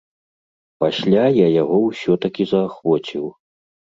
[0.83, 3.25] Пасля я яго ўсё-такі заахвоціў.